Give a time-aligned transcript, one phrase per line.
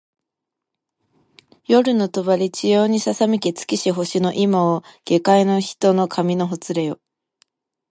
[1.67, 6.99] 夜の帳ちやうにささめき尽きし星の今を下界げかいの人の髪のほつれよ